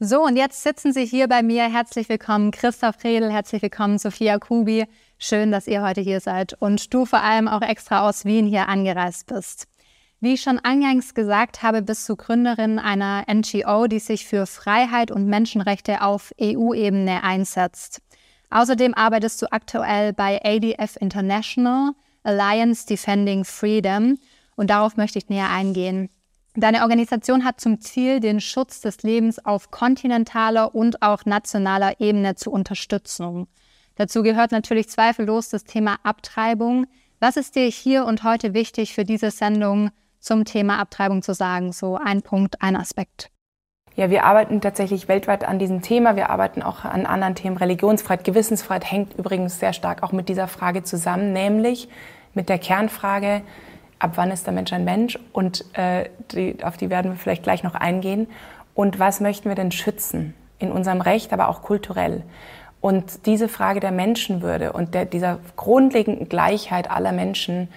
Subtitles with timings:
[0.00, 1.70] So, und jetzt sitzen Sie hier bei mir.
[1.70, 3.30] Herzlich willkommen, Christoph Redel.
[3.30, 4.86] Herzlich willkommen, Sophia Kubi.
[5.18, 8.68] Schön, dass ihr heute hier seid und du vor allem auch extra aus Wien hier
[8.68, 9.68] angereist bist.
[10.18, 15.12] Wie ich schon eingangs gesagt habe, bist du Gründerin einer NGO, die sich für Freiheit
[15.12, 18.00] und Menschenrechte auf EU-Ebene einsetzt.
[18.50, 21.92] Außerdem arbeitest du aktuell bei ADF International,
[22.24, 24.18] Alliance Defending Freedom,
[24.56, 26.08] und darauf möchte ich näher eingehen.
[26.56, 32.36] Deine Organisation hat zum Ziel, den Schutz des Lebens auf kontinentaler und auch nationaler Ebene
[32.36, 33.48] zu unterstützen.
[33.96, 36.86] Dazu gehört natürlich zweifellos das Thema Abtreibung.
[37.18, 41.72] Was ist dir hier und heute wichtig für diese Sendung zum Thema Abtreibung zu sagen?
[41.72, 43.30] So ein Punkt, ein Aspekt.
[43.96, 46.14] Ja, wir arbeiten tatsächlich weltweit an diesem Thema.
[46.14, 47.56] Wir arbeiten auch an anderen Themen.
[47.56, 51.88] Religionsfreiheit, Gewissensfreiheit hängt übrigens sehr stark auch mit dieser Frage zusammen, nämlich
[52.32, 53.42] mit der Kernfrage,
[53.98, 57.42] ab wann ist der Mensch ein Mensch und äh, die, auf die werden wir vielleicht
[57.42, 58.28] gleich noch eingehen.
[58.74, 62.22] Und was möchten wir denn schützen in unserem Recht, aber auch kulturell?
[62.80, 67.68] Und diese Frage der Menschenwürde und der, dieser grundlegenden Gleichheit aller Menschen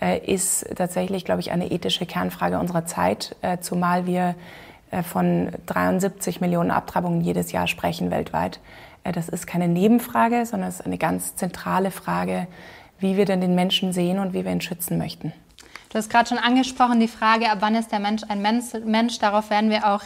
[0.00, 4.34] äh, ist tatsächlich, glaube ich, eine ethische Kernfrage unserer Zeit, äh, zumal wir
[4.90, 8.60] äh, von 73 Millionen Abtreibungen jedes Jahr sprechen weltweit.
[9.04, 12.46] Äh, das ist keine Nebenfrage, sondern es ist eine ganz zentrale Frage,
[12.98, 15.32] wie wir denn den Menschen sehen und wie wir ihn schützen möchten.
[15.96, 19.18] Du hast gerade schon angesprochen, die Frage, ab wann ist der Mensch ein Mensch, Mensch.
[19.18, 20.02] Darauf werden wir auch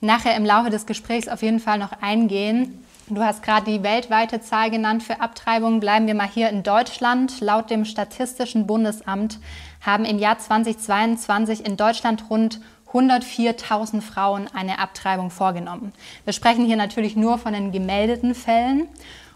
[0.00, 2.84] nachher im Laufe des Gesprächs auf jeden Fall noch eingehen.
[3.08, 5.80] Du hast gerade die weltweite Zahl genannt für Abtreibungen.
[5.80, 7.40] Bleiben wir mal hier in Deutschland.
[7.40, 9.40] Laut dem Statistischen Bundesamt
[9.80, 12.60] haben im Jahr 2022 in Deutschland rund
[12.92, 15.92] 104.000 Frauen eine Abtreibung vorgenommen.
[16.22, 18.86] Wir sprechen hier natürlich nur von den gemeldeten Fällen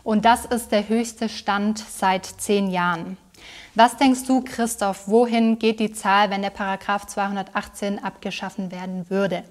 [0.04, 3.16] und das ist der höchste Stand seit zehn Jahren.
[3.78, 9.42] Was denkst du, Christoph, wohin geht die Zahl, wenn der Paragraph 218 abgeschaffen werden würde?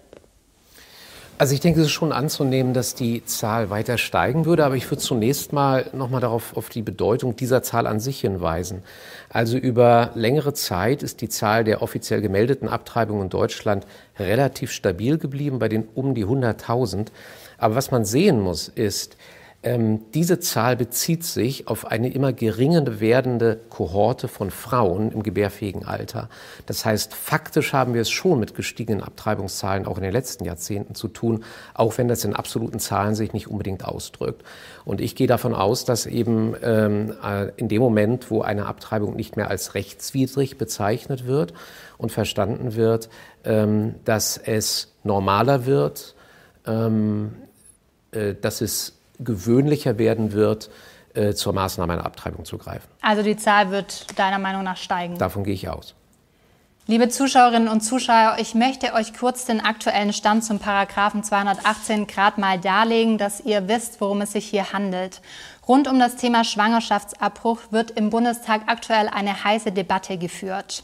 [1.37, 4.89] Also ich denke, es ist schon anzunehmen, dass die Zahl weiter steigen würde, aber ich
[4.89, 8.81] würde zunächst mal nochmal darauf auf die Bedeutung dieser Zahl an sich hinweisen.
[9.29, 13.85] Also über längere Zeit ist die Zahl der offiziell gemeldeten Abtreibungen in Deutschland
[14.17, 17.09] relativ stabil geblieben bei den um die 100.000.
[17.59, 19.17] Aber was man sehen muss, ist,
[19.65, 25.85] ähm, diese Zahl bezieht sich auf eine immer geringer werdende Kohorte von Frauen im gebärfähigen
[25.85, 26.29] Alter.
[26.67, 30.93] Das heißt, faktisch haben wir es schon mit gestiegenen Abtreibungszahlen auch in den letzten Jahrzehnten
[30.93, 31.43] zu tun,
[31.73, 34.43] auch wenn das in absoluten Zahlen sich nicht unbedingt ausdrückt.
[34.85, 39.15] Und ich gehe davon aus, dass eben ähm, äh, in dem Moment, wo eine Abtreibung
[39.15, 41.55] nicht mehr als rechtswidrig bezeichnet wird
[41.97, 43.09] und verstanden wird,
[43.43, 46.13] ähm, dass es normaler wird,
[46.67, 47.33] ähm,
[48.11, 50.69] äh, dass es gewöhnlicher werden wird,
[51.13, 52.87] äh, zur Maßnahme einer Abtreibung zu greifen.
[53.01, 55.17] Also die Zahl wird deiner Meinung nach steigen?
[55.17, 55.95] Davon gehe ich aus.
[56.87, 62.37] Liebe Zuschauerinnen und Zuschauer, ich möchte euch kurz den aktuellen Stand zum Paragraphen 218 Grad
[62.37, 65.21] mal darlegen, dass ihr wisst, worum es sich hier handelt.
[65.67, 70.83] Rund um das Thema Schwangerschaftsabbruch wird im Bundestag aktuell eine heiße Debatte geführt.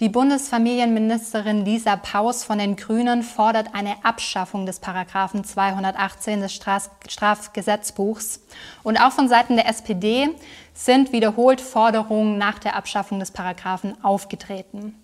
[0.00, 6.60] Die Bundesfamilienministerin Lisa Paus von den Grünen fordert eine Abschaffung des Paragraphen 218 des
[7.08, 8.40] Strafgesetzbuchs.
[8.82, 10.28] Und auch von Seiten der SPD
[10.74, 14.94] sind wiederholt Forderungen nach der Abschaffung des Paragraphen aufgetreten.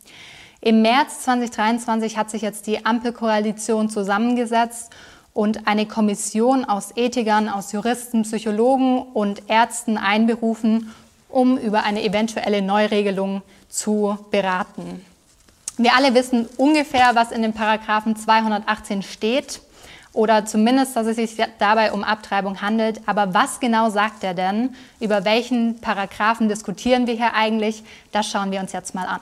[0.61, 4.93] Im März 2023 hat sich jetzt die Ampelkoalition zusammengesetzt
[5.35, 10.95] und eine Kommission aus Ethikern, aus Juristen, Psychologen und Ärzten einberufen,
[11.29, 15.05] um über eine eventuelle Neuregelung zu beraten.
[15.77, 19.61] Wir alle wissen ungefähr, was in dem Paragraphen 218 steht
[20.13, 23.01] oder zumindest, dass es sich dabei um Abtreibung handelt.
[23.07, 24.77] Aber was genau sagt er denn?
[25.01, 27.83] Über welchen Paragraphen diskutieren wir hier eigentlich?
[28.13, 29.21] Das schauen wir uns jetzt mal an.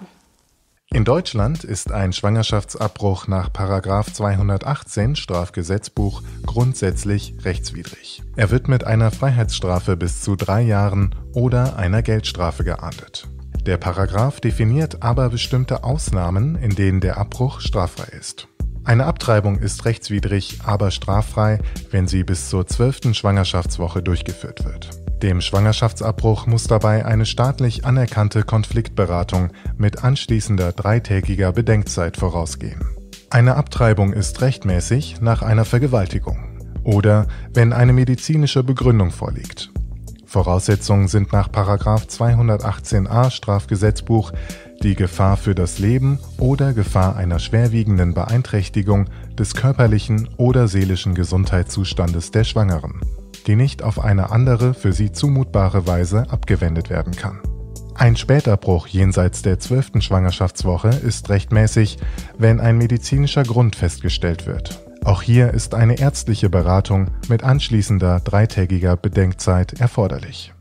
[0.93, 8.23] In Deutschland ist ein Schwangerschaftsabbruch nach 218 Strafgesetzbuch grundsätzlich rechtswidrig.
[8.37, 13.27] Er wird mit einer Freiheitsstrafe bis zu drei Jahren oder einer Geldstrafe geahndet.
[13.65, 18.49] Der Paragraph definiert aber bestimmte Ausnahmen, in denen der Abbruch straffrei ist.
[18.85, 21.61] Eine Abtreibung ist rechtswidrig, aber straffrei,
[21.91, 24.91] wenn sie bis zur zwölften Schwangerschaftswoche durchgeführt wird.
[25.23, 32.81] Dem Schwangerschaftsabbruch muss dabei eine staatlich anerkannte Konfliktberatung mit anschließender dreitägiger Bedenkzeit vorausgehen.
[33.31, 39.71] Eine Abtreibung ist rechtmäßig nach einer Vergewaltigung oder wenn eine medizinische Begründung vorliegt.
[40.27, 44.33] Voraussetzungen sind nach 218a Strafgesetzbuch
[44.83, 49.09] die Gefahr für das Leben oder Gefahr einer schwerwiegenden Beeinträchtigung
[49.39, 53.01] des körperlichen oder seelischen Gesundheitszustandes der Schwangeren
[53.47, 57.41] die nicht auf eine andere für sie zumutbare Weise abgewendet werden kann.
[57.95, 61.99] Ein Späterbruch jenseits der zwölften Schwangerschaftswoche ist rechtmäßig,
[62.39, 64.81] wenn ein medizinischer Grund festgestellt wird.
[65.05, 70.53] Auch hier ist eine ärztliche Beratung mit anschließender dreitägiger Bedenkzeit erforderlich.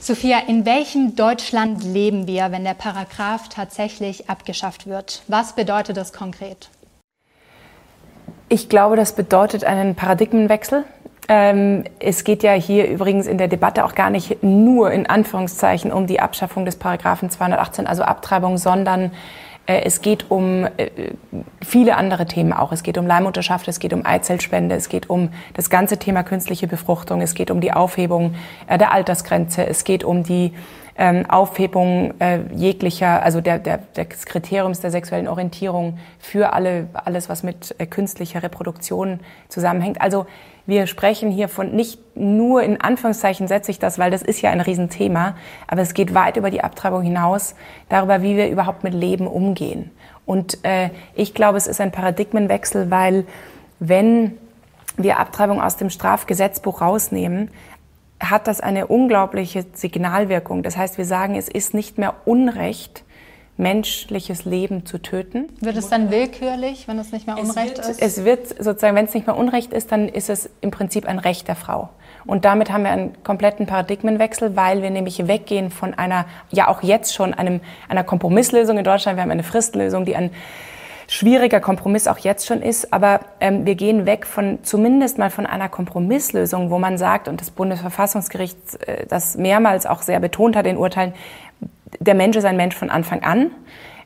[0.00, 5.22] Sophia, in welchem Deutschland leben wir, wenn der Paragraph tatsächlich abgeschafft wird?
[5.28, 6.68] Was bedeutet das konkret?
[8.48, 10.84] Ich glaube, das bedeutet einen Paradigmenwechsel.
[11.28, 15.90] Ähm, es geht ja hier übrigens in der Debatte auch gar nicht nur in Anführungszeichen
[15.90, 19.10] um die Abschaffung des Paragraphen 218, also Abtreibung, sondern
[19.66, 20.90] äh, es geht um äh,
[21.62, 22.72] viele andere Themen auch.
[22.72, 26.66] Es geht um Leihmutterschaft, es geht um Eizellspende, es geht um das ganze Thema künstliche
[26.66, 28.34] Befruchtung, es geht um die Aufhebung
[28.66, 30.52] äh, der Altersgrenze, es geht um die
[30.96, 32.14] ähm, Aufhebung
[32.54, 38.42] jeglicher, also der, der, des Kriteriums der sexuellen Orientierung für alle, alles, was mit künstlicher
[38.42, 40.00] Reproduktion zusammenhängt.
[40.00, 40.26] Also
[40.66, 44.50] wir sprechen hier von nicht nur in Anführungszeichen setze ich das, weil das ist ja
[44.50, 45.34] ein Riesenthema,
[45.66, 47.54] aber es geht weit über die Abtreibung hinaus,
[47.88, 49.90] darüber, wie wir überhaupt mit Leben umgehen.
[50.24, 53.26] Und äh, ich glaube, es ist ein Paradigmenwechsel, weil
[53.78, 54.38] wenn
[54.96, 57.50] wir Abtreibung aus dem Strafgesetzbuch rausnehmen,
[58.20, 60.62] hat das eine unglaubliche Signalwirkung.
[60.62, 63.04] Das heißt, wir sagen, es ist nicht mehr Unrecht,
[63.56, 65.48] menschliches Leben zu töten.
[65.60, 68.02] Wird es dann willkürlich, wenn es nicht mehr Unrecht es wird, ist?
[68.02, 71.18] Es wird sozusagen, wenn es nicht mehr Unrecht ist, dann ist es im Prinzip ein
[71.18, 71.90] Recht der Frau.
[72.26, 76.82] Und damit haben wir einen kompletten Paradigmenwechsel, weil wir nämlich weggehen von einer, ja auch
[76.82, 79.18] jetzt schon einem, einer Kompromisslösung in Deutschland.
[79.18, 80.30] Wir haben eine Fristlösung, die ein
[81.08, 85.46] schwieriger Kompromiss auch jetzt schon ist, aber ähm, wir gehen weg von zumindest mal von
[85.46, 90.66] einer Kompromisslösung, wo man sagt, und das Bundesverfassungsgericht äh, das mehrmals auch sehr betont hat
[90.66, 91.14] in Urteilen,
[92.00, 93.50] der Mensch ist ein Mensch von Anfang an.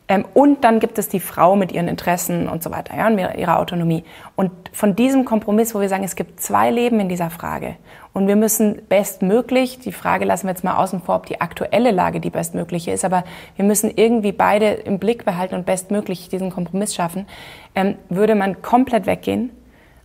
[0.09, 3.19] Ähm, und dann gibt es die Frau mit ihren Interessen und so weiter, ja, und
[3.19, 4.05] ihrer Autonomie.
[4.37, 7.77] Und von diesem Kompromiss, wo wir sagen, es gibt zwei Leben in dieser Frage
[8.15, 11.91] und wir müssen bestmöglich, die Frage lassen wir jetzt mal außen vor, ob die aktuelle
[11.91, 13.25] Lage die bestmögliche ist, aber
[13.57, 17.27] wir müssen irgendwie beide im Blick behalten und bestmöglich diesen Kompromiss schaffen,
[17.75, 19.51] ähm, würde man komplett weggehen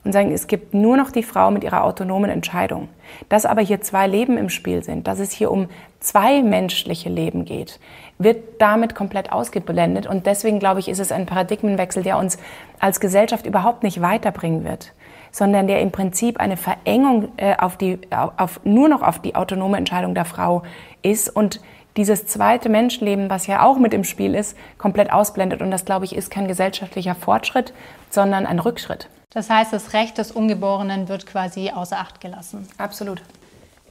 [0.04, 2.90] und sagen, es gibt nur noch die Frau mit ihrer autonomen Entscheidung.
[3.30, 5.70] Dass aber hier zwei Leben im Spiel sind, dass es hier um
[6.04, 7.80] zwei menschliche Leben geht,
[8.20, 10.06] wird damit komplett ausgeblendet.
[10.06, 12.38] Und deswegen, glaube ich, ist es ein Paradigmenwechsel, der uns
[12.80, 14.94] als Gesellschaft überhaupt nicht weiterbringen wird,
[15.32, 19.78] sondern der im Prinzip eine Verengung äh, auf die, auf, nur noch auf die autonome
[19.78, 20.64] Entscheidung der Frau
[21.02, 21.60] ist und
[21.98, 25.62] dieses zweite Menschenleben, was ja auch mit im Spiel ist, komplett ausblendet.
[25.62, 27.74] Und das, glaube ich, ist kein gesellschaftlicher Fortschritt,
[28.10, 29.10] sondern ein Rückschritt.
[29.30, 32.68] Das heißt, das Recht des Ungeborenen wird quasi außer Acht gelassen.
[32.78, 33.22] Absolut.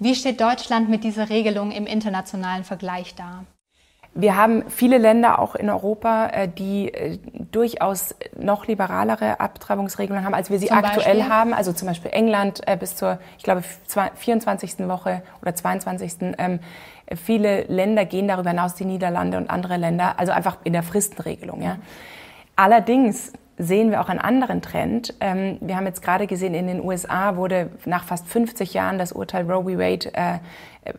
[0.02, 3.44] Wie steht Deutschland mit dieser Regelung im internationalen Vergleich da?
[4.14, 7.19] Wir haben viele Länder auch in Europa, äh, die äh,
[7.52, 11.32] durchaus noch liberalere Abtreibungsregelungen haben, als wir sie zum aktuell Beispiel?
[11.32, 11.54] haben.
[11.54, 14.81] Also zum Beispiel England äh, bis zur, ich glaube, 24.
[14.88, 16.34] Woche oder 22.
[16.37, 16.58] Ähm,
[17.14, 21.62] viele Länder gehen darüber hinaus, die Niederlande und andere Länder, also einfach in der Fristenregelung.
[21.62, 21.76] Ja.
[22.56, 25.14] Allerdings sehen wir auch einen anderen Trend.
[25.20, 29.12] Ähm, wir haben jetzt gerade gesehen, in den USA wurde nach fast 50 Jahren das
[29.12, 29.78] Urteil Roe v.
[29.78, 30.38] Wade äh,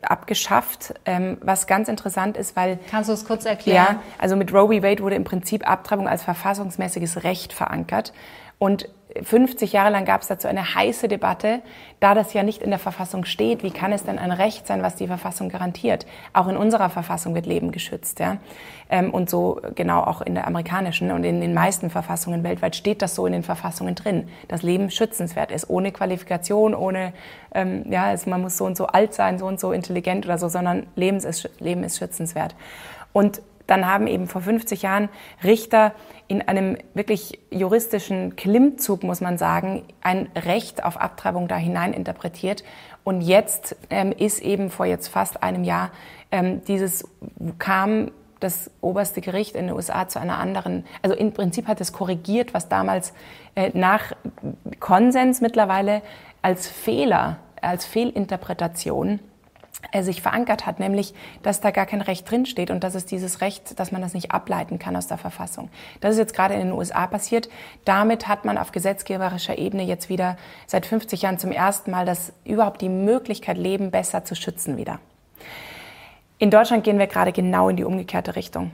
[0.02, 2.80] abgeschafft, ähm, was ganz interessant ist, weil...
[2.90, 3.96] Kannst du es kurz erklären?
[3.96, 4.84] Ja, also mit Roe v.
[4.84, 8.14] Wade wurde im Prinzip Abtreibung als verfassungsmäßiges Recht verankert.
[8.60, 8.88] Und
[9.22, 11.62] 50 Jahre lang gab es dazu eine heiße Debatte.
[12.00, 14.82] Da das ja nicht in der Verfassung steht, wie kann es denn ein Recht sein,
[14.82, 16.06] was die Verfassung garantiert?
[16.34, 18.20] Auch in unserer Verfassung wird Leben geschützt.
[18.20, 18.38] Ja?
[18.90, 23.02] Ähm, und so genau auch in der amerikanischen und in den meisten Verfassungen weltweit steht
[23.02, 27.14] das so in den Verfassungen drin, dass Leben schützenswert ist, ohne Qualifikation, ohne,
[27.54, 30.38] ähm, ja, also man muss so und so alt sein, so und so intelligent oder
[30.38, 32.56] so, sondern Leben ist, Leben ist schützenswert.
[33.14, 35.10] Und dann haben eben vor 50 Jahren
[35.44, 35.94] Richter
[36.28, 42.64] in einem wirklich juristischen Klimmzug, muss man sagen, ein Recht auf Abtreibung da hinein interpretiert.
[43.04, 45.92] Und jetzt ähm, ist eben vor jetzt fast einem Jahr
[46.32, 47.08] ähm, dieses
[47.60, 51.94] kam das oberste Gericht in den USA zu einer anderen, also im Prinzip hat es
[51.94, 53.14] korrigiert, was damals
[53.56, 54.12] äh, nach
[54.82, 56.02] Konsens mittlerweile
[56.42, 59.33] als Fehler, als Fehlinterpretation er
[60.02, 61.14] sich verankert hat, nämlich,
[61.44, 64.32] dass da gar kein Recht drinsteht und dass es dieses Recht, dass man das nicht
[64.32, 65.70] ableiten kann aus der Verfassung.
[66.02, 67.50] Das ist jetzt gerade in den USA passiert.
[67.86, 70.38] Damit hat man auf gesetzgeberischer Ebene jetzt wieder
[70.68, 75.00] seit 50 Jahren zum ersten Mal das überhaupt die Möglichkeit, Leben besser zu schützen wieder.
[76.40, 78.72] In Deutschland gehen wir gerade genau in die umgekehrte Richtung.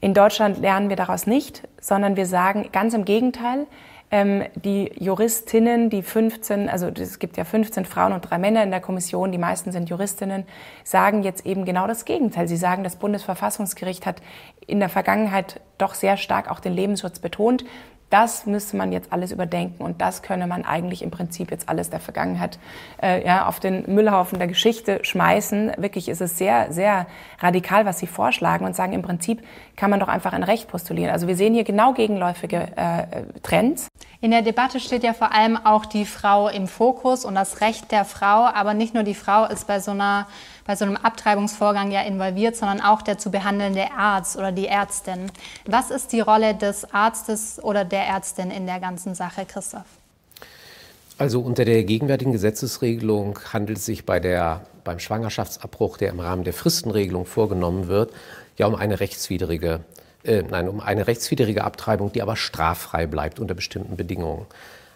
[0.00, 3.66] In Deutschland lernen wir daraus nicht, sondern wir sagen ganz im Gegenteil,
[4.10, 8.70] ähm, die Juristinnen, die 15, also es gibt ja 15 Frauen und drei Männer in
[8.70, 10.44] der Kommission, die meisten sind Juristinnen,
[10.84, 12.48] sagen jetzt eben genau das Gegenteil.
[12.48, 14.22] Sie sagen, das Bundesverfassungsgericht hat
[14.66, 17.64] in der Vergangenheit doch sehr stark auch den Lebensschutz betont.
[18.10, 21.90] Das müsste man jetzt alles überdenken und das könne man eigentlich im Prinzip jetzt alles
[21.90, 22.58] der Vergangenheit
[23.02, 25.72] äh, ja, auf den Müllhaufen der Geschichte schmeißen.
[25.76, 27.06] Wirklich ist es sehr, sehr
[27.38, 29.42] radikal, was Sie vorschlagen und sagen, im Prinzip
[29.76, 31.12] kann man doch einfach ein Recht postulieren.
[31.12, 33.88] Also wir sehen hier genau gegenläufige äh, Trends.
[34.20, 37.92] In der Debatte steht ja vor allem auch die Frau im Fokus und das Recht
[37.92, 38.46] der Frau.
[38.46, 40.26] Aber nicht nur die Frau ist bei so, einer,
[40.66, 45.30] bei so einem Abtreibungsvorgang ja involviert, sondern auch der zu behandelnde Arzt oder die Ärztin.
[45.66, 49.86] Was ist die Rolle des Arztes oder der Ärztin in der ganzen Sache, Christoph?
[51.16, 56.42] Also unter der gegenwärtigen Gesetzesregelung handelt es sich bei der, beim Schwangerschaftsabbruch, der im Rahmen
[56.42, 58.12] der Fristenregelung vorgenommen wird,
[58.56, 59.80] ja um eine rechtswidrige
[60.28, 64.46] äh, nein, um eine rechtswidrige Abtreibung, die aber straffrei bleibt unter bestimmten Bedingungen.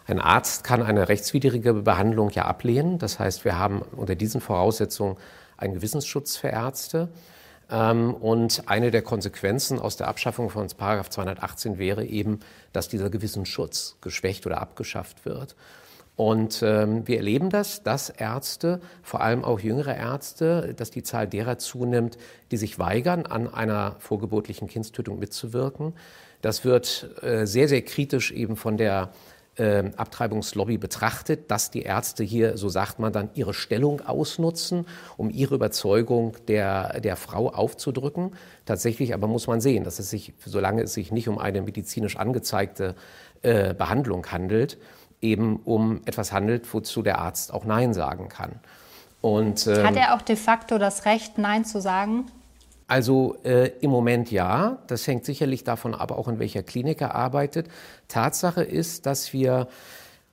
[0.07, 2.99] Ein Arzt kann eine rechtswidrige Behandlung ja ablehnen.
[2.99, 5.17] Das heißt, wir haben unter diesen Voraussetzungen
[5.57, 7.09] einen Gewissensschutz für Ärzte.
[7.71, 12.41] Ähm, und eine der Konsequenzen aus der Abschaffung von 218 wäre eben,
[12.73, 15.57] dass dieser Gewissensschutz geschwächt oder abgeschafft wird.
[16.23, 21.27] Und ähm, wir erleben das, dass Ärzte, vor allem auch jüngere Ärzte, dass die Zahl
[21.27, 22.17] derer zunimmt,
[22.53, 25.95] die sich weigern, an einer vorgeburtlichen Kindstötung mitzuwirken.
[26.41, 29.11] Das wird äh, sehr, sehr kritisch eben von der
[29.57, 34.87] äh, Abtreibungslobby betrachtet, dass die Ärzte hier, so sagt man dann, ihre Stellung ausnutzen,
[35.17, 38.37] um ihre Überzeugung der, der Frau aufzudrücken.
[38.65, 42.17] Tatsächlich aber muss man sehen, dass es sich, solange es sich nicht um eine medizinisch
[42.17, 42.95] angezeigte
[43.43, 44.79] äh, Behandlung handelt,
[45.23, 48.61] eben um etwas handelt, wozu der Arzt auch Nein sagen kann.
[49.21, 52.27] Und, ähm, Hat er auch de facto das Recht, Nein zu sagen?
[52.89, 54.79] Also äh, im Moment ja.
[54.89, 57.69] Das hängt sicherlich davon ab, auch in welcher Klinik er arbeitet.
[58.09, 59.69] Tatsache ist, dass wir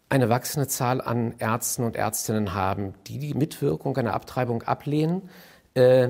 [0.09, 5.29] eine wachsende Zahl an Ärzten und Ärztinnen haben, die die Mitwirkung einer Abtreibung ablehnen.
[5.75, 6.09] Äh,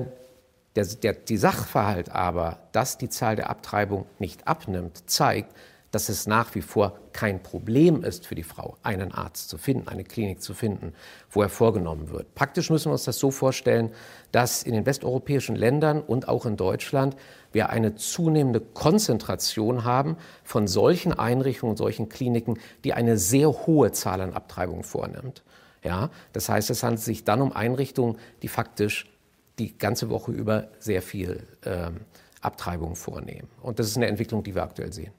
[0.74, 5.54] der, der, die Sachverhalt aber, dass die Zahl der Abtreibung nicht abnimmt, zeigt,
[5.90, 9.88] dass es nach wie vor kein Problem ist für die Frau, einen Arzt zu finden,
[9.88, 10.94] eine Klinik zu finden,
[11.30, 12.34] wo er vorgenommen wird.
[12.34, 13.90] Praktisch müssen wir uns das so vorstellen,
[14.30, 17.16] dass in den westeuropäischen Ländern und auch in Deutschland
[17.52, 24.20] wir eine zunehmende Konzentration haben von solchen Einrichtungen, solchen Kliniken, die eine sehr hohe Zahl
[24.20, 25.42] an Abtreibungen vornimmt.
[25.82, 29.10] Ja, das heißt, es handelt sich dann um Einrichtungen, die faktisch
[29.58, 32.02] die ganze Woche über sehr viel ähm,
[32.40, 33.48] Abtreibungen vornehmen.
[33.62, 35.12] Und das ist eine Entwicklung, die wir aktuell sehen.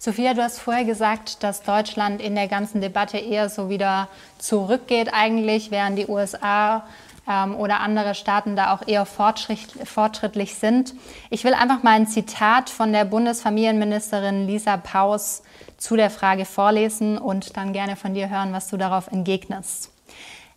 [0.00, 4.06] Sophia, du hast vorher gesagt, dass Deutschland in der ganzen Debatte eher so wieder
[4.38, 6.86] zurückgeht eigentlich, während die USA
[7.28, 10.94] ähm, oder andere Staaten da auch eher fortschrittlich sind.
[11.30, 15.42] Ich will einfach mal ein Zitat von der Bundesfamilienministerin Lisa Paus
[15.78, 19.90] zu der Frage vorlesen und dann gerne von dir hören, was du darauf entgegnest.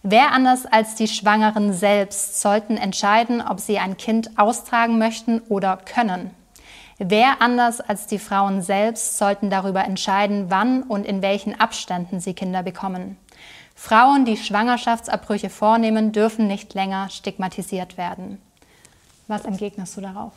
[0.03, 5.77] Wer anders als die Schwangeren selbst sollten entscheiden, ob sie ein Kind austragen möchten oder
[5.77, 6.29] können.
[7.03, 12.35] Wer anders als die Frauen selbst sollten darüber entscheiden, wann und in welchen Abständen sie
[12.35, 13.17] Kinder bekommen.
[13.73, 18.39] Frauen, die Schwangerschaftsabbrüche vornehmen, dürfen nicht länger stigmatisiert werden.
[19.27, 20.33] Was entgegnest du darauf?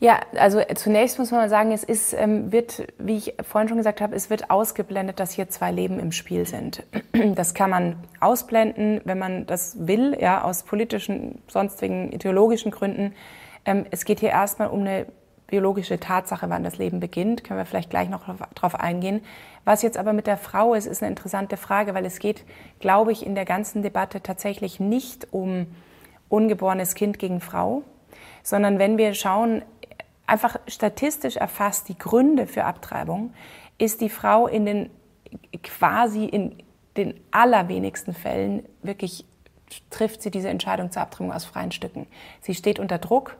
[0.00, 4.02] Ja, also zunächst muss man sagen, es ist, ähm, wird, wie ich vorhin schon gesagt
[4.02, 6.82] habe, es wird ausgeblendet, dass hier zwei Leben im Spiel sind.
[7.34, 13.14] Das kann man ausblenden, wenn man das will, ja, aus politischen, sonstigen, ideologischen Gründen.
[13.64, 15.06] Ähm, es geht hier erstmal um eine
[15.46, 17.44] biologische Tatsache, wann das Leben beginnt.
[17.44, 18.22] Können wir vielleicht gleich noch
[18.54, 19.20] darauf eingehen.
[19.64, 22.44] Was jetzt aber mit der Frau ist, ist eine interessante Frage, weil es geht,
[22.78, 25.66] glaube ich, in der ganzen Debatte tatsächlich nicht um
[26.28, 27.82] ungeborenes Kind gegen Frau,
[28.42, 29.62] sondern wenn wir schauen,
[30.26, 33.34] einfach statistisch erfasst, die Gründe für Abtreibung,
[33.78, 34.90] ist die Frau in den
[35.62, 36.62] quasi in
[36.96, 39.24] den allerwenigsten Fällen wirklich
[39.90, 42.06] trifft sie diese Entscheidung zur Abtreibung aus freien Stücken.
[42.40, 43.36] Sie steht unter Druck,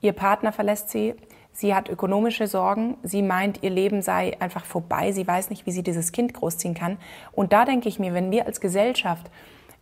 [0.00, 1.14] Ihr Partner verlässt sie.
[1.52, 2.96] Sie hat ökonomische Sorgen.
[3.02, 5.12] Sie meint, ihr Leben sei einfach vorbei.
[5.12, 6.98] Sie weiß nicht, wie sie dieses Kind großziehen kann.
[7.32, 9.30] Und da denke ich mir, wenn wir als Gesellschaft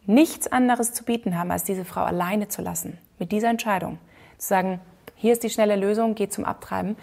[0.06, 3.98] nichts anderes zu bieten haben, als diese Frau alleine zu lassen, mit dieser Entscheidung,
[4.38, 4.80] zu sagen,
[5.16, 6.96] hier ist die schnelle Lösung, geht zum Abtreiben,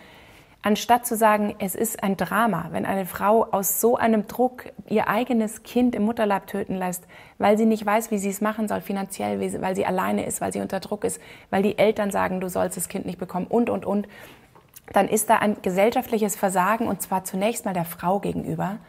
[0.64, 5.10] anstatt zu sagen, es ist ein Drama, wenn eine Frau aus so einem Druck ihr
[5.10, 7.06] eigenes Kind im Mutterleib töten lässt,
[7.38, 10.54] weil sie nicht weiß, wie sie es machen soll finanziell, weil sie alleine ist, weil
[10.54, 13.70] sie unter Druck ist, weil die Eltern sagen, du sollst das Kind nicht bekommen und,
[13.70, 14.08] und, und,
[14.92, 18.80] dann ist da ein gesellschaftliches Versagen und zwar zunächst mal der Frau gegenüber,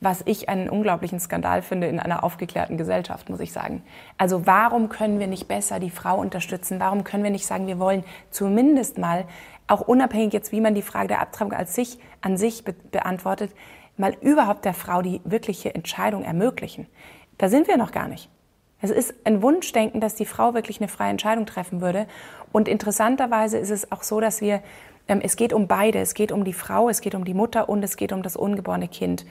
[0.00, 3.82] was ich einen unglaublichen Skandal finde in einer aufgeklärten Gesellschaft, muss ich sagen.
[4.18, 6.80] Also warum können wir nicht besser die Frau unterstützen?
[6.80, 9.24] Warum können wir nicht sagen, wir wollen zumindest mal
[9.66, 13.52] auch unabhängig jetzt, wie man die Frage der Abtreibung als sich, an sich be beantwortet,
[13.96, 16.86] mal überhaupt der Frau die wirkliche Entscheidung ermöglichen.
[17.38, 18.28] Da sind wir noch gar nicht.
[18.80, 22.06] Es ist ein Wunschdenken, dass die Frau wirklich eine freie Entscheidung treffen würde.
[22.52, 24.62] Und interessanterweise ist es auch so, dass wir,
[25.08, 26.00] ähm, es geht um beide.
[26.00, 28.36] Es geht um die Frau, es geht um die Mutter und es geht um das
[28.36, 29.24] ungeborene Kind.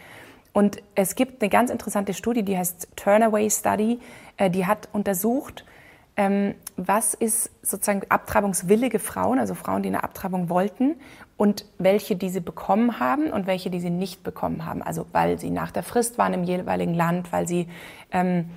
[0.53, 3.99] Und es gibt eine ganz interessante Studie, die heißt Turnaway Study.
[4.37, 5.65] Äh, die hat untersucht,
[6.15, 10.95] ähm, was ist sozusagen abtreibungswillige Frauen, also Frauen, die eine Abtreibung wollten
[11.37, 14.83] und welche diese bekommen haben und welche die sie nicht bekommen haben.
[14.83, 17.67] Also weil sie nach der Frist waren im jeweiligen Land, weil sie
[18.11, 18.49] ähm,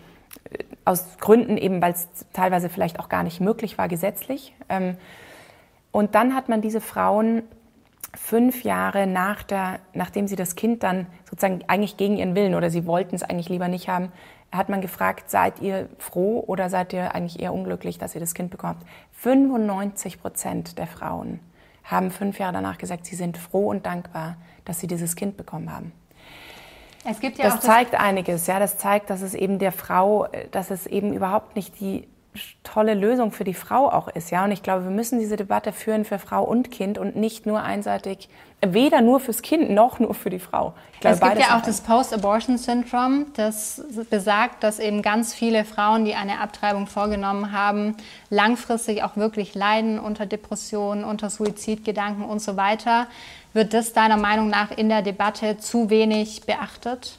[0.84, 4.54] aus Gründen eben, weil es teilweise vielleicht auch gar nicht möglich war gesetzlich.
[4.68, 4.96] Ähm,
[5.92, 7.42] und dann hat man diese Frauen
[8.14, 12.70] fünf Jahre nach der, nachdem sie das Kind dann sozusagen eigentlich gegen ihren Willen oder
[12.70, 14.12] sie wollten es eigentlich lieber nicht haben,
[14.52, 18.34] hat man gefragt, seid ihr froh oder seid ihr eigentlich eher unglücklich, dass ihr das
[18.34, 18.82] Kind bekommt?
[19.12, 21.40] 95 Prozent der Frauen
[21.84, 25.72] haben fünf Jahre danach gesagt, sie sind froh und dankbar, dass sie dieses Kind bekommen
[25.72, 25.92] haben.
[27.08, 30.26] Es gibt ja das zeigt das einiges, ja, das zeigt, dass es eben der Frau,
[30.50, 32.08] dass es eben überhaupt nicht die
[32.62, 34.30] tolle Lösung für die Frau auch ist.
[34.30, 34.44] Ja?
[34.44, 37.62] Und ich glaube, wir müssen diese Debatte führen für Frau und Kind und nicht nur
[37.62, 38.28] einseitig,
[38.64, 40.72] weder nur fürs Kind noch nur für die Frau.
[41.00, 46.14] Glaube, es gibt ja auch das Post-Abortion-Syndrom, das besagt, dass eben ganz viele Frauen, die
[46.14, 47.96] eine Abtreibung vorgenommen haben,
[48.30, 53.06] langfristig auch wirklich leiden unter Depressionen, unter Suizidgedanken und so weiter.
[53.52, 57.18] Wird das deiner Meinung nach in der Debatte zu wenig beachtet?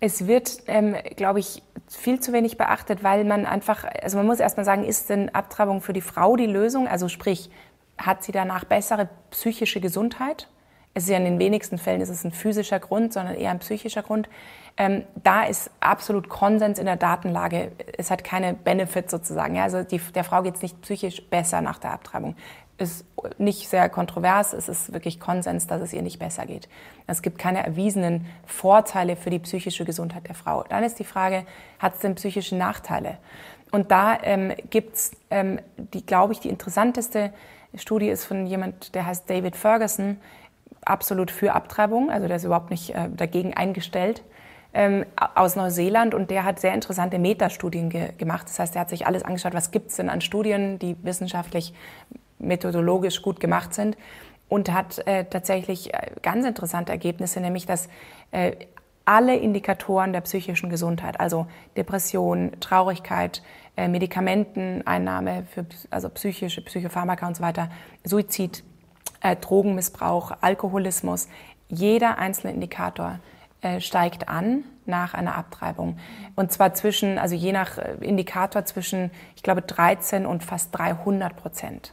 [0.00, 4.40] Es wird, ähm, glaube ich, viel zu wenig beachtet, weil man einfach, also man muss
[4.40, 6.88] erstmal sagen, ist denn Abtreibung für die Frau die Lösung?
[6.88, 7.50] Also sprich,
[7.98, 10.48] hat sie danach bessere psychische Gesundheit?
[10.94, 13.58] Es ist ja in den wenigsten Fällen ist es ein physischer Grund, sondern eher ein
[13.58, 14.30] psychischer Grund.
[14.78, 17.72] Ähm, da ist absolut Konsens in der Datenlage.
[17.98, 19.56] Es hat keine Benefits sozusagen.
[19.56, 19.64] Ja?
[19.64, 22.34] Also die, der Frau geht es nicht psychisch besser nach der Abtreibung
[22.78, 23.06] ist
[23.38, 24.52] nicht sehr kontrovers.
[24.52, 26.68] Es ist wirklich Konsens, dass es ihr nicht besser geht.
[27.06, 30.64] Es gibt keine erwiesenen Vorteile für die psychische Gesundheit der Frau.
[30.68, 31.46] Dann ist die Frage,
[31.78, 33.18] hat es denn psychische Nachteile?
[33.72, 35.60] Und da ähm, es, ähm,
[36.06, 37.32] glaube ich, die interessanteste
[37.74, 40.18] Studie ist von jemand, der heißt David Ferguson,
[40.84, 44.22] absolut für Abtreibung, also der ist überhaupt nicht äh, dagegen eingestellt,
[44.72, 45.04] ähm,
[45.34, 48.46] aus Neuseeland und der hat sehr interessante Metastudien ge gemacht.
[48.48, 51.74] Das heißt, er hat sich alles angeschaut, was gibt es denn an Studien, die wissenschaftlich
[52.38, 53.96] methodologisch gut gemacht sind
[54.48, 57.88] und hat äh, tatsächlich äh, ganz interessante Ergebnisse, nämlich dass
[58.30, 58.52] äh,
[59.04, 61.46] alle Indikatoren der psychischen Gesundheit, also
[61.76, 63.42] Depression, Traurigkeit,
[63.76, 67.70] äh, Medikamenteneinnahme für also psychische Psychopharmaka und so weiter,
[68.04, 68.64] Suizid,
[69.20, 71.28] äh, Drogenmissbrauch, Alkoholismus,
[71.68, 73.20] jeder einzelne Indikator
[73.62, 75.98] äh, steigt an nach einer Abtreibung.
[76.36, 81.92] Und zwar zwischen, also je nach Indikator zwischen, ich glaube, 13 und fast 300 Prozent.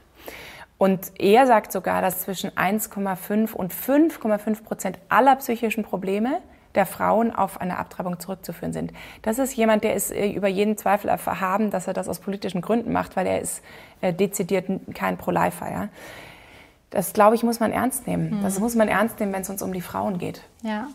[0.83, 6.41] Und er sagt sogar, dass zwischen 1,5 und 5,5 Prozent aller psychischen Probleme
[6.75, 8.91] der Frauen auf eine Abtreibung zurückzuführen sind.
[9.21, 12.59] Das ist jemand, der ist äh, über jeden Zweifel erhaben, dass er das aus politischen
[12.59, 13.63] Gründen macht, weil er ist
[14.01, 15.71] äh, dezidiert kein Pro-Lifer.
[15.71, 15.87] Ja?
[16.89, 18.39] Das, glaube ich, muss man ernst nehmen.
[18.39, 18.43] Mhm.
[18.43, 20.41] Das muss man ernst nehmen, wenn es uns um die Frauen geht.
[20.63, 20.87] Ja.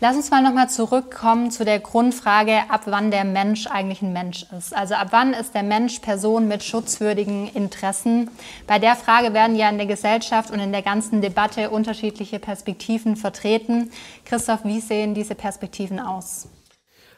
[0.00, 4.46] Lass uns mal nochmal zurückkommen zu der Grundfrage, ab wann der Mensch eigentlich ein Mensch
[4.56, 4.72] ist.
[4.72, 8.30] Also ab wann ist der Mensch Person mit schutzwürdigen Interessen?
[8.68, 13.16] Bei der Frage werden ja in der Gesellschaft und in der ganzen Debatte unterschiedliche Perspektiven
[13.16, 13.90] vertreten.
[14.24, 16.46] Christoph, wie sehen diese Perspektiven aus?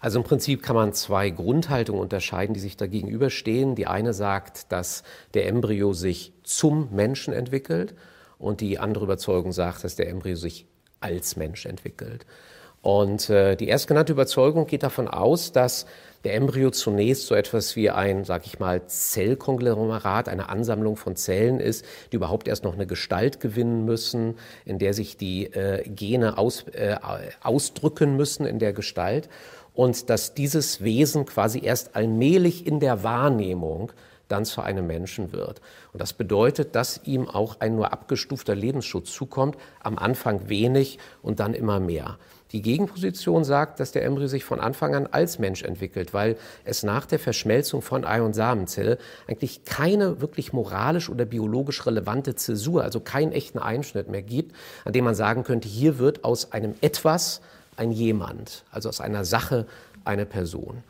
[0.00, 3.74] Also im Prinzip kann man zwei Grundhaltungen unterscheiden, die sich da gegenüberstehen.
[3.74, 5.02] Die eine sagt, dass
[5.34, 7.94] der Embryo sich zum Menschen entwickelt
[8.38, 10.66] und die andere Überzeugung sagt, dass der Embryo sich
[11.00, 12.24] als Mensch entwickelt.
[12.82, 15.86] Und äh, die erstgenannte Überzeugung geht davon aus, dass
[16.24, 21.60] der Embryo zunächst so etwas wie ein, sag ich mal, Zellkonglomerat, eine Ansammlung von Zellen
[21.60, 26.38] ist, die überhaupt erst noch eine Gestalt gewinnen müssen, in der sich die äh, Gene
[26.38, 26.96] aus, äh,
[27.42, 29.28] ausdrücken müssen in der Gestalt
[29.74, 33.92] und dass dieses Wesen quasi erst allmählich in der Wahrnehmung
[34.28, 35.60] dann zu einem Menschen wird.
[35.92, 41.40] Und das bedeutet, dass ihm auch ein nur abgestufter Lebensschutz zukommt, am Anfang wenig und
[41.40, 42.18] dann immer mehr.
[42.52, 46.82] Die Gegenposition sagt, dass der Embryo sich von Anfang an als Mensch entwickelt, weil es
[46.82, 52.82] nach der Verschmelzung von Ei- und Samenzelle eigentlich keine wirklich moralisch oder biologisch relevante Zäsur,
[52.82, 56.74] also keinen echten Einschnitt mehr gibt, an dem man sagen könnte, hier wird aus einem
[56.80, 57.40] Etwas
[57.76, 59.66] ein Jemand, also aus einer Sache
[60.04, 60.82] eine Person.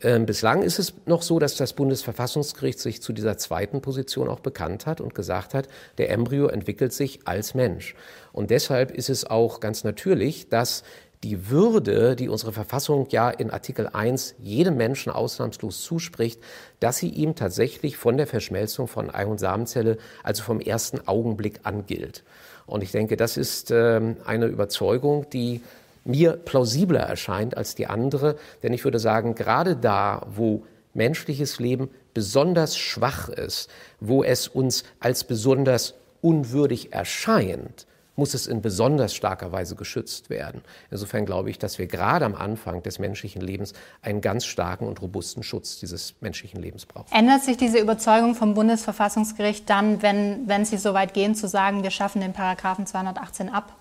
[0.00, 4.40] Ähm, bislang ist es noch so, dass das Bundesverfassungsgericht sich zu dieser zweiten Position auch
[4.40, 7.96] bekannt hat und gesagt hat, der Embryo entwickelt sich als Mensch.
[8.32, 10.84] Und deshalb ist es auch ganz natürlich, dass
[11.24, 16.40] die Würde, die unsere Verfassung ja in Artikel 1 jedem Menschen ausnahmslos zuspricht,
[16.78, 21.60] dass sie ihm tatsächlich von der Verschmelzung von Ei- und Samenzelle, also vom ersten Augenblick
[21.64, 22.22] an gilt.
[22.66, 25.60] Und ich denke, das ist ähm, eine Überzeugung, die
[26.04, 28.36] mir plausibler erscheint als die andere.
[28.62, 34.84] Denn ich würde sagen, gerade da, wo menschliches Leben besonders schwach ist, wo es uns
[35.00, 37.86] als besonders unwürdig erscheint,
[38.18, 40.62] muss es in besonders starker Weise geschützt werden.
[40.90, 45.00] Insofern glaube ich, dass wir gerade am Anfang des menschlichen Lebens einen ganz starken und
[45.00, 47.14] robusten Schutz dieses menschlichen Lebens brauchen.
[47.14, 51.84] Ändert sich diese Überzeugung vom Bundesverfassungsgericht dann, wenn, wenn Sie so weit gehen, zu sagen,
[51.84, 53.76] wir schaffen den Paragraphen 218 ab?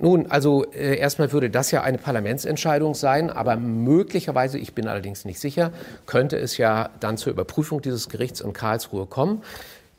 [0.00, 5.24] Nun, also äh, erstmal würde das ja eine Parlamentsentscheidung sein, aber möglicherweise, ich bin allerdings
[5.24, 5.72] nicht sicher,
[6.06, 9.42] könnte es ja dann zur Überprüfung dieses Gerichts in Karlsruhe kommen.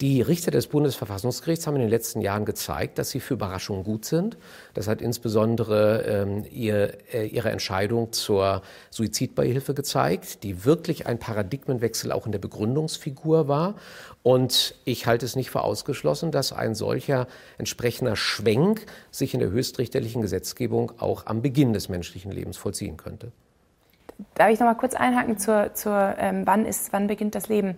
[0.02, 4.06] Die Richter des Bundesverfassungsgerichts haben in den letzten Jahren gezeigt, dass sie für Überraschungen gut
[4.06, 4.38] sind.
[4.74, 12.14] Das hat insbesondere ähm, ihr, äh, ihre Entscheidung zur Suizidbeihilfe gezeigt, die wirklich ein Paradigmenwechsel
[12.14, 13.76] auch in der Begründungsfigur war.
[14.24, 19.50] Und ich halte es nicht für ausgeschlossen, dass ein solcher entsprechender Schwenk sich in der
[19.50, 23.34] höchstrichterlichen Gesetzgebung auch am Beginn des menschlichen Lebens vollziehen könnte.
[24.36, 27.76] Darf ich noch mal kurz einhaken zur, zur ähm, wann, ist, wann beginnt das Leben?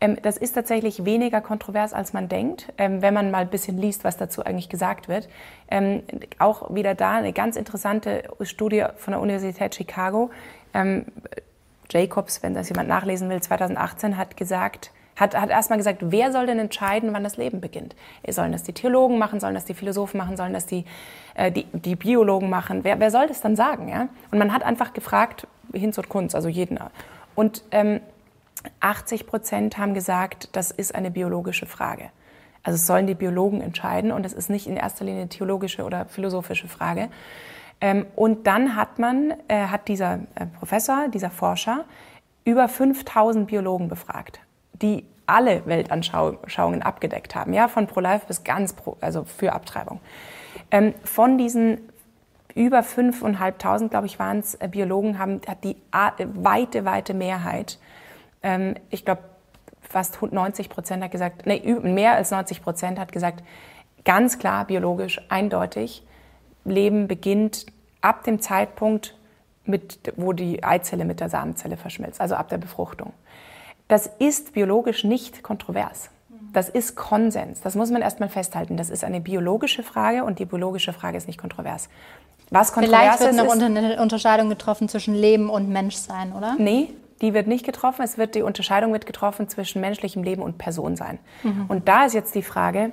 [0.00, 3.78] Ähm, das ist tatsächlich weniger kontrovers, als man denkt, ähm, wenn man mal ein bisschen
[3.78, 5.28] liest, was dazu eigentlich gesagt wird.
[5.70, 6.02] Ähm,
[6.38, 10.30] auch wieder da eine ganz interessante Studie von der Universität Chicago.
[10.72, 11.06] Ähm,
[11.90, 16.46] Jacobs, wenn das jemand nachlesen will, 2018 hat gesagt, hat, hat erstmal gesagt, wer soll
[16.46, 17.94] denn entscheiden, wann das Leben beginnt?
[18.28, 20.84] Sollen das die Theologen machen, sollen das die Philosophen machen, sollen das die,
[21.34, 22.84] äh, die, die Biologen machen?
[22.84, 23.88] Wer, wer soll das dann sagen?
[23.88, 24.08] Ja?
[24.30, 26.78] Und man hat einfach gefragt, Hinz und Kunz, also jeden.
[27.34, 28.00] Und ähm,
[28.80, 32.10] 80 Prozent haben gesagt, das ist eine biologische Frage.
[32.62, 35.84] Also es sollen die Biologen entscheiden und es ist nicht in erster Linie eine theologische
[35.84, 37.10] oder philosophische Frage.
[37.80, 41.84] Ähm, und dann hat man, äh, hat dieser äh, Professor, dieser Forscher,
[42.44, 44.40] über 5000 Biologen befragt,
[44.74, 50.00] die alle Weltanschauungen abgedeckt haben, ja, von Pro-Life bis ganz pro, also für Abtreibung.
[50.70, 51.80] Ähm, von diesen
[52.54, 57.78] über 5.500, glaube ich, waren es, äh, Biologen haben, hat die weite, weite Mehrheit,
[58.42, 59.22] ähm, ich glaube,
[59.80, 63.42] fast 90 Prozent hat gesagt, nee, mehr als 90 Prozent hat gesagt,
[64.04, 66.06] ganz klar, biologisch, eindeutig,
[66.64, 67.66] Leben beginnt
[68.00, 69.16] ab dem Zeitpunkt,
[69.66, 73.14] mit, wo die Eizelle mit der Samenzelle verschmilzt, also ab der Befruchtung.
[73.94, 76.10] Das ist biologisch nicht kontrovers.
[76.52, 77.60] Das ist Konsens.
[77.60, 78.76] Das muss man erstmal festhalten.
[78.76, 81.88] Das ist eine biologische Frage und die biologische Frage ist nicht kontrovers.
[82.50, 86.56] Was kontrovers Vielleicht wird noch eine Unterscheidung getroffen zwischen Leben und Menschsein, oder?
[86.58, 88.02] Nee, die wird nicht getroffen.
[88.02, 91.20] Es wird die Unterscheidung wird getroffen zwischen menschlichem Leben und Personsein.
[91.44, 91.66] Mhm.
[91.68, 92.90] Und da ist jetzt die Frage,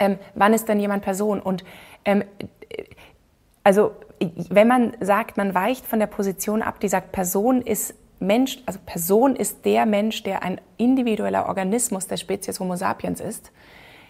[0.00, 1.38] ähm, wann ist denn jemand Person?
[1.38, 1.62] Und
[2.04, 2.24] ähm,
[3.62, 3.92] also
[4.50, 8.78] wenn man sagt, man weicht von der Position ab, die sagt, Person ist Mensch, also
[8.84, 13.52] Person ist der Mensch, der ein individueller Organismus der Spezies Homo sapiens ist,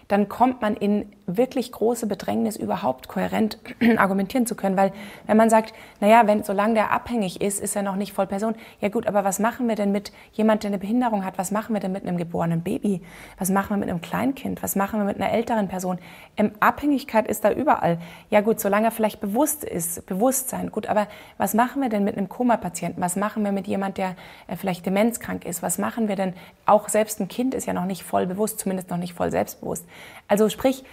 [0.07, 3.59] dann kommt man in wirklich große Bedrängnis, überhaupt kohärent
[3.97, 4.77] argumentieren zu können.
[4.77, 4.93] Weil
[5.25, 8.55] wenn man sagt, naja, wenn, solange der abhängig ist, ist er noch nicht voll Person.
[8.79, 11.37] Ja gut, aber was machen wir denn mit jemand, der eine Behinderung hat?
[11.37, 13.01] Was machen wir denn mit einem geborenen Baby?
[13.37, 14.63] Was machen wir mit einem Kleinkind?
[14.63, 15.99] Was machen wir mit einer älteren Person?
[16.37, 17.97] Ähm, Abhängigkeit ist da überall.
[18.29, 20.71] Ja gut, solange er vielleicht bewusst ist, Bewusstsein.
[20.71, 23.01] Gut, aber was machen wir denn mit einem Koma-Patienten?
[23.01, 24.15] Was machen wir mit jemand, der
[24.47, 25.61] äh, vielleicht demenzkrank ist?
[25.61, 26.33] Was machen wir denn?
[26.65, 29.85] Auch selbst ein Kind ist ja noch nicht voll bewusst, zumindest noch nicht voll selbstbewusst.
[30.27, 30.83] Also sprich,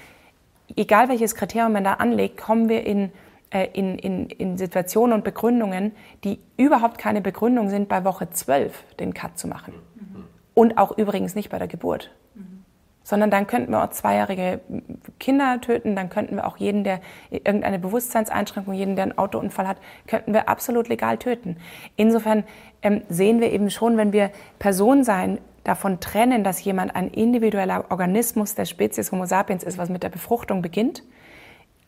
[0.77, 3.13] egal welches Kriterium man da anlegt, kommen wir in,
[3.51, 5.93] äh, in, in, in Situationen und Begründungen,
[6.25, 9.75] die überhaupt keine Begründung sind, bei Woche 12 den Cut zu machen.
[9.95, 10.25] Mhm.
[10.55, 12.11] Und auch übrigens nicht bei der Geburt.
[12.35, 12.65] Mhm.
[13.03, 14.61] Sondern dann könnten wir auch zweijährige
[15.21, 19.77] Kinder töten, dann könnten wir auch jeden, der irgendeine Bewusstseinseinschränkung, jeden, der einen Autounfall hat,
[20.07, 21.59] könnten wir absolut legal töten.
[21.97, 22.45] Insofern
[22.83, 27.91] ähm, sehen wir eben schon, wenn wir Person sein davon trennen, dass jemand ein individueller
[27.91, 31.03] Organismus der Spezies Homo sapiens ist, was mit der Befruchtung beginnt,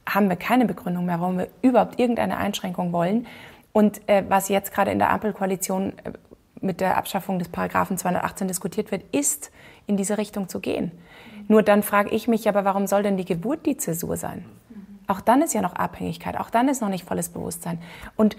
[0.08, 3.26] haben wir keine Begründung mehr, warum wir überhaupt irgendeine Einschränkung wollen.
[3.72, 6.12] Und äh, was jetzt gerade in der Ampelkoalition äh,
[6.60, 9.50] mit der Abschaffung des Paragraphen 218 diskutiert wird, ist,
[9.86, 10.92] in diese Richtung zu gehen.
[11.48, 14.44] Nur dann frage ich mich aber, warum soll denn die Geburt die Zäsur sein?
[15.06, 17.78] Auch dann ist ja noch Abhängigkeit, auch dann ist noch nicht volles Bewusstsein.
[18.16, 18.36] Und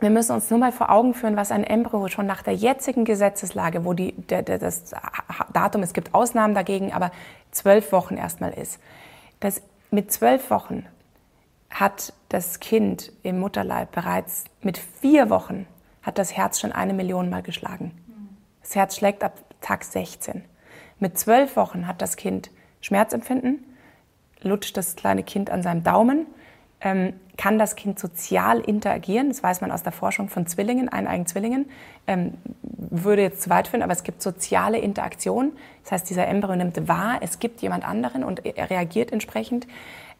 [0.00, 3.04] wir müssen uns nur mal vor Augen führen, was ein Embryo schon nach der jetzigen
[3.04, 4.94] Gesetzeslage, wo die, der, der, das
[5.52, 7.10] Datum, es gibt Ausnahmen dagegen, aber
[7.50, 8.80] zwölf Wochen erstmal ist.
[9.40, 10.86] Das, mit zwölf Wochen
[11.70, 15.66] hat das Kind im Mutterleib bereits mit vier Wochen
[16.02, 17.92] hat das Herz schon eine Million Mal geschlagen.
[18.62, 20.44] Das Herz schlägt ab Tag 16.
[20.98, 23.64] Mit zwölf Wochen hat das Kind Schmerzempfinden,
[24.42, 26.26] lutscht das kleine Kind an seinem Daumen
[26.80, 29.28] ähm, kann das Kind sozial interagieren.
[29.28, 31.70] Das weiß man aus der Forschung von Zwillingen, eineigen Zwillingen.
[32.06, 35.52] Ähm, würde jetzt zu weit führen, aber es gibt soziale Interaktion.
[35.82, 39.66] Das heißt, dieser Embryo nimmt wahr, es gibt jemand anderen und er reagiert entsprechend.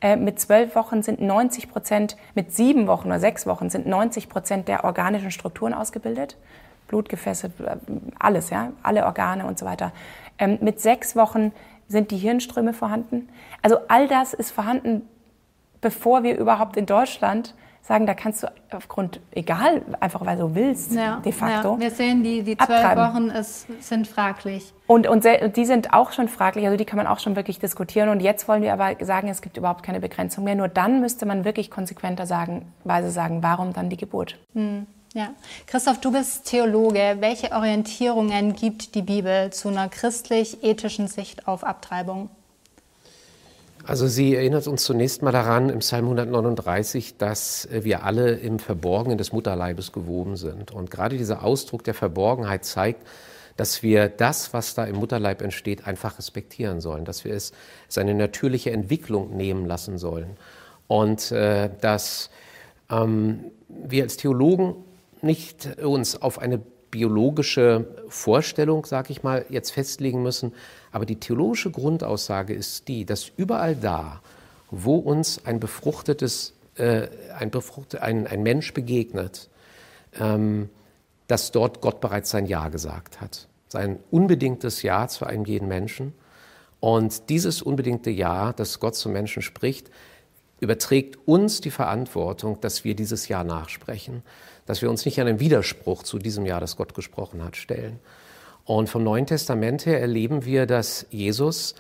[0.01, 4.29] Äh, mit zwölf Wochen sind 90 Prozent, mit sieben Wochen oder sechs Wochen sind 90
[4.29, 6.37] Prozent der organischen Strukturen ausgebildet.
[6.89, 7.77] Blutgefäße, äh,
[8.19, 9.93] alles, ja, alle Organe und so weiter.
[10.39, 11.53] Ähm, mit sechs Wochen
[11.87, 13.29] sind die Hirnströme vorhanden.
[13.63, 15.03] Also all das ist vorhanden
[15.81, 20.93] bevor wir überhaupt in Deutschland sagen, da kannst du aufgrund, egal, einfach weil du willst,
[20.93, 21.75] ja, de facto.
[21.75, 21.81] Ja.
[21.81, 22.97] Wir sehen, die, die zwölf.
[22.97, 24.73] Wochen ist, sind fraglich.
[24.87, 28.09] Und, und die sind auch schon fraglich, also die kann man auch schon wirklich diskutieren.
[28.09, 30.55] Und jetzt wollen wir aber sagen, es gibt überhaupt keine Begrenzung mehr.
[30.55, 34.39] Nur dann müsste man wirklich konsequenter sagen, weise sagen, warum dann die Geburt?
[34.55, 34.87] Hm.
[35.13, 35.31] Ja.
[35.67, 37.17] Christoph, du bist Theologe.
[37.19, 42.31] Welche Orientierungen gibt die Bibel zu einer christlich-ethischen Sicht auf Abtreibung?
[43.91, 49.19] Also sie erinnert uns zunächst mal daran im Psalm 139, dass wir alle im Verborgenen
[49.19, 50.71] des Mutterleibes gewoben sind.
[50.71, 53.05] Und gerade dieser Ausdruck der Verborgenheit zeigt,
[53.57, 57.51] dass wir das, was da im Mutterleib entsteht, einfach respektieren sollen, dass wir es
[57.89, 60.37] seine natürliche Entwicklung nehmen lassen sollen.
[60.87, 62.31] Und äh, dass
[62.93, 64.77] ähm, wir als Theologen
[65.21, 70.53] nicht uns auf eine biologische Vorstellung, sage ich mal, jetzt festlegen müssen.
[70.93, 74.21] Aber die theologische Grundaussage ist die, dass überall da,
[74.71, 79.49] wo uns ein befruchtetes, äh, ein, befruchtet, ein, ein Mensch begegnet,
[80.19, 80.69] ähm,
[81.27, 83.47] dass dort Gott bereits sein Ja gesagt hat.
[83.69, 86.13] Sein unbedingtes Ja zu einem jeden Menschen.
[86.81, 89.91] Und dieses unbedingte Ja, das Gott zum Menschen spricht,
[90.61, 94.23] überträgt uns die Verantwortung, dass wir dieses Ja nachsprechen
[94.71, 97.99] dass wir uns nicht an den Widerspruch zu diesem Jahr, das Gott gesprochen hat, stellen.
[98.65, 101.75] Und vom Neuen Testament her erleben wir, dass Jesus,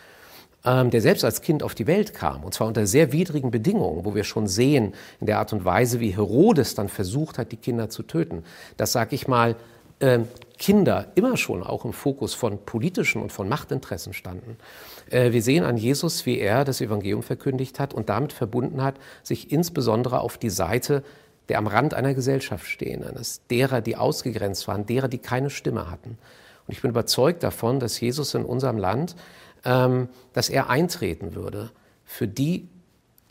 [0.64, 4.04] ähm, der selbst als Kind auf die Welt kam, und zwar unter sehr widrigen Bedingungen,
[4.04, 7.58] wo wir schon sehen, in der Art und Weise, wie Herodes dann versucht hat, die
[7.58, 8.42] Kinder zu töten,
[8.76, 9.54] dass, sag ich mal,
[10.00, 10.18] äh,
[10.58, 14.56] Kinder immer schon auch im Fokus von politischen und von Machtinteressen standen.
[15.10, 18.94] Äh, wir sehen an Jesus, wie er das Evangelium verkündigt hat und damit verbunden hat,
[19.22, 21.02] sich insbesondere auf die Seite
[21.50, 25.90] der am Rand einer Gesellschaft stehen, eines derer, die ausgegrenzt waren, derer, die keine Stimme
[25.90, 26.10] hatten.
[26.10, 29.16] Und ich bin überzeugt davon, dass Jesus in unserem Land,
[29.64, 31.72] ähm, dass er eintreten würde
[32.04, 32.68] für die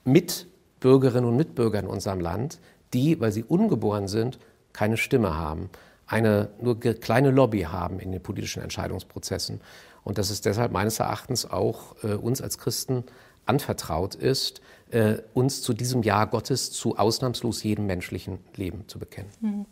[0.04, 2.60] Mitbürgerinnen und Mitbürger in unserem Land,
[2.94, 4.38] die, weil sie ungeboren sind,
[4.74, 5.70] keine Stimme haben,
[6.06, 9.62] eine nur kleine Lobby haben in den politischen Entscheidungsprozessen.
[10.04, 13.04] Und dass es deshalb meines Erachtens auch äh, uns als Christen
[13.46, 19.30] anvertraut ist, äh, uns zu diesem Jahr Gottes zu ausnahmslos jedem menschlichen Leben zu bekennen.
[19.42, 19.66] Hm.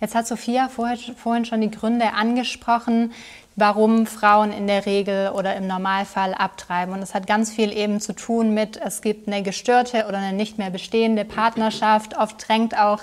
[0.00, 3.12] Jetzt hat Sophia vorher, vorhin schon die Gründe angesprochen,
[3.54, 6.94] warum Frauen in der Regel oder im Normalfall abtreiben.
[6.94, 10.36] Und es hat ganz viel eben zu tun mit, es gibt eine gestörte oder eine
[10.36, 12.16] nicht mehr bestehende Partnerschaft.
[12.16, 13.00] Oft drängt auch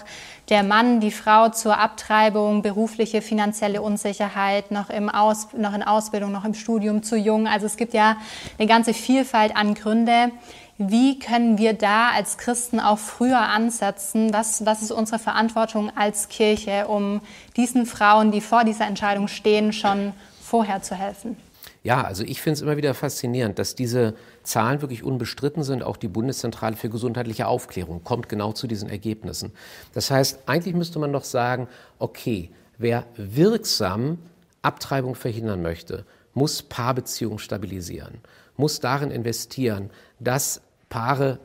[0.49, 6.31] der Mann die Frau zur Abtreibung, berufliche, finanzielle Unsicherheit, noch, im Aus, noch in Ausbildung,
[6.31, 7.47] noch im Studium, zu jung.
[7.47, 8.17] Also es gibt ja
[8.57, 10.31] eine ganze Vielfalt an Gründe.
[10.79, 14.33] Wie können wir da als Christen auch früher ansetzen?
[14.33, 17.21] Was, was ist unsere Verantwortung als Kirche, um
[17.57, 21.37] diesen Frauen, die vor dieser Entscheidung stehen, schon vorher zu helfen?
[21.83, 24.15] Ja, also ich finde es immer wieder faszinierend, dass diese
[24.49, 25.83] Zahlen wirklich unbestritten sind.
[25.83, 29.51] Auch die Bundeszentrale für gesundheitliche Aufklärung kommt genau zu diesen Ergebnissen.
[29.93, 31.67] Das heißt, eigentlich müsste man doch sagen,
[31.99, 34.17] okay, wer wirksam
[34.61, 38.21] Abtreibung verhindern möchte, muss Paarbeziehungen stabilisieren,
[38.57, 41.39] muss darin investieren, dass Paare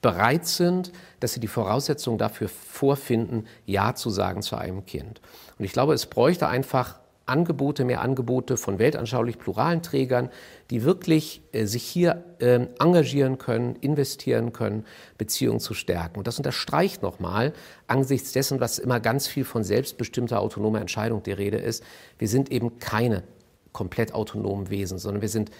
[0.00, 5.20] bereit sind, dass sie die Voraussetzungen dafür vorfinden, Ja zu sagen zu einem Kind.
[5.58, 10.30] Und ich glaube, es bräuchte einfach Angebote, mehr Angebote von weltanschaulich pluralen Trägern,
[10.70, 14.84] die wirklich äh, sich hier äh, engagieren können, investieren können,
[15.18, 16.18] Beziehungen zu stärken.
[16.18, 17.52] Und das unterstreicht nochmal,
[17.88, 21.82] angesichts dessen, was immer ganz viel von selbstbestimmter autonomer Entscheidung die Rede ist,
[22.18, 23.24] wir sind eben keine
[23.72, 25.50] komplett autonomen Wesen, sondern wir sind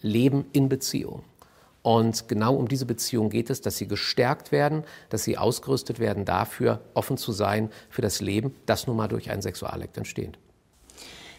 [0.00, 1.24] Leben in Beziehung.
[1.82, 6.24] Und genau um diese Beziehung geht es, dass sie gestärkt werden, dass sie ausgerüstet werden
[6.24, 10.38] dafür, offen zu sein für das Leben, das nun mal durch einen Sexualakt entsteht.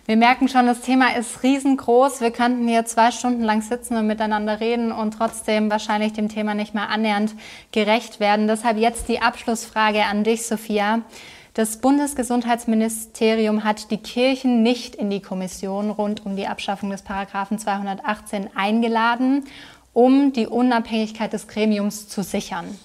[0.10, 2.20] Wir merken schon, das Thema ist riesengroß.
[2.20, 6.56] Wir könnten hier zwei Stunden lang sitzen und miteinander reden und trotzdem wahrscheinlich dem Thema
[6.56, 7.36] nicht mehr annähernd
[7.72, 8.48] gerecht werden.
[8.48, 11.02] Deshalb jetzt die Abschlussfrage an dich, Sophia.
[11.54, 17.60] Das Bundesgesundheitsministerium hat die Kirchen nicht in die Kommission rund um die Abschaffung des Paragraphen
[17.60, 19.44] 218 eingeladen
[19.94, 22.78] um die Unabhängigkeit des Gremiums zu sichern.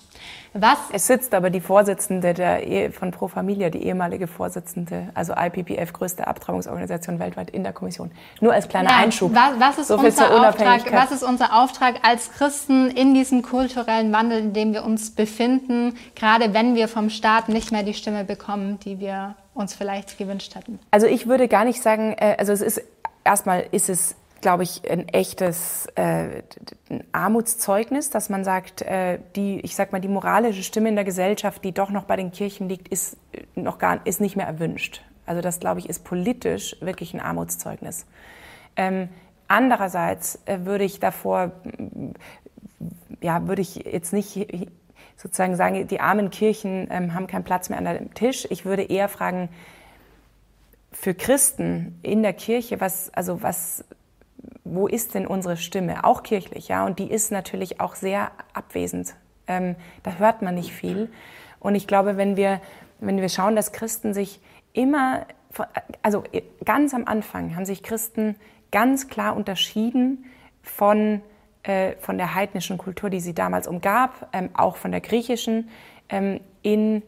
[0.54, 0.78] Was?
[0.92, 5.92] Es sitzt aber die Vorsitzende der Ehe von Pro Familia, die ehemalige Vorsitzende, also IPPF,
[5.92, 8.12] größte Abtreibungsorganisation weltweit in der Kommission.
[8.40, 9.34] Nur als kleiner ja, Einschub.
[9.34, 14.12] Was, was, ist so unser Auftrag, was ist unser Auftrag als Christen in diesem kulturellen
[14.12, 18.24] Wandel, in dem wir uns befinden, gerade wenn wir vom Staat nicht mehr die Stimme
[18.24, 20.78] bekommen, die wir uns vielleicht gewünscht hätten?
[20.92, 22.80] Also ich würde gar nicht sagen, äh, also es ist
[23.24, 26.42] erstmal ist es glaube ich, ein echtes äh,
[26.90, 31.04] ein Armutszeugnis, dass man sagt, äh, die, ich sag mal, die moralische Stimme in der
[31.04, 33.16] Gesellschaft, die doch noch bei den Kirchen liegt, ist
[33.54, 35.00] noch gar ist nicht mehr erwünscht.
[35.24, 38.04] Also das, glaube ich, ist politisch wirklich ein Armutszeugnis.
[38.76, 39.08] Ähm,
[39.48, 41.52] andererseits äh, würde ich davor,
[43.22, 44.46] ja, würde ich jetzt nicht
[45.16, 48.46] sozusagen sagen, die armen Kirchen ähm, haben keinen Platz mehr an dem Tisch.
[48.50, 49.48] Ich würde eher fragen,
[50.92, 53.84] für Christen in der Kirche, was, also was,
[54.62, 56.04] wo ist denn unsere Stimme?
[56.04, 56.86] Auch kirchlich, ja.
[56.86, 59.14] Und die ist natürlich auch sehr abwesend.
[59.46, 61.10] Ähm, da hört man nicht viel.
[61.60, 62.60] Und ich glaube, wenn wir,
[63.00, 64.40] wenn wir schauen, dass Christen sich
[64.72, 65.26] immer,
[66.02, 66.24] also
[66.64, 68.36] ganz am Anfang haben sich Christen
[68.70, 70.24] ganz klar unterschieden
[70.62, 71.22] von,
[71.62, 75.68] äh, von der heidnischen Kultur, die sie damals umgab, ähm, auch von der griechischen,
[76.08, 77.02] ähm, in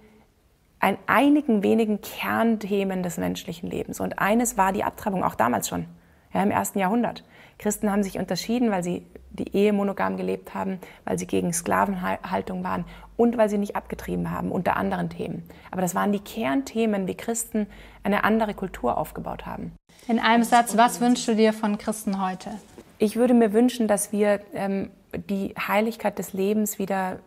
[0.78, 3.98] ein, einigen wenigen Kernthemen des menschlichen Lebens.
[4.00, 5.86] Und eines war die Abtreibung, auch damals schon,
[6.32, 7.24] ja, im ersten Jahrhundert.
[7.58, 12.64] Christen haben sich unterschieden, weil sie die Ehe monogam gelebt haben, weil sie gegen Sklavenhaltung
[12.64, 12.84] waren
[13.16, 15.42] und weil sie nicht abgetrieben haben, unter anderen Themen.
[15.70, 17.66] Aber das waren die Kernthemen, wie Christen
[18.02, 19.72] eine andere Kultur aufgebaut haben.
[20.08, 22.50] In einem Satz, was wünschst du dir von Christen heute?
[22.98, 27.18] Ich würde mir wünschen, dass wir ähm, die Heiligkeit des Lebens wieder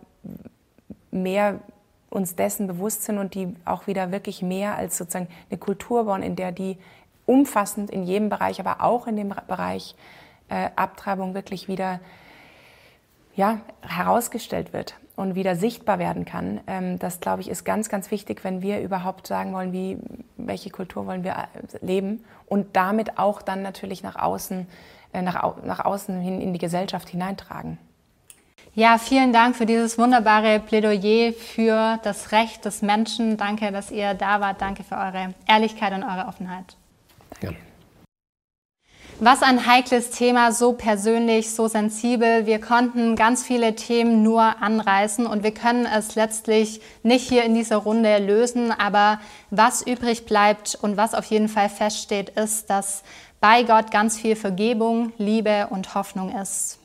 [1.11, 1.59] mehr
[2.09, 6.23] uns dessen bewusst sind und die auch wieder wirklich mehr als sozusagen eine Kultur bauen,
[6.23, 6.77] in der die
[7.29, 9.95] umfassend in jedem Bereich, aber auch in dem Bereich
[10.49, 11.99] äh, Abtreibung wirklich wieder
[13.35, 16.59] ja, herausgestellt wird und wieder sichtbar werden kann.
[16.65, 19.97] Ähm, das, glaube ich, ist ganz, ganz wichtig, wenn wir überhaupt sagen wollen, wie,
[20.37, 24.67] welche Kultur wollen wir äh, leben und damit auch dann natürlich nach außen,
[25.13, 27.77] äh, nach, nach außen hin in die Gesellschaft hineintragen.
[28.73, 33.37] Ja, vielen Dank für dieses wunderbare Plädoyer für das Recht des Menschen.
[33.37, 34.61] Danke, dass ihr da wart.
[34.61, 36.75] Danke für eure Ehrlichkeit und eure Offenheit.
[37.29, 37.55] Danke.
[39.21, 42.45] Was ein heikles Thema, so persönlich, so sensibel.
[42.45, 47.53] Wir konnten ganz viele Themen nur anreißen und wir können es letztlich nicht hier in
[47.53, 48.71] dieser Runde lösen.
[48.71, 53.03] Aber was übrig bleibt und was auf jeden Fall feststeht, ist, dass
[53.41, 56.78] bei Gott ganz viel Vergebung, Liebe und Hoffnung ist.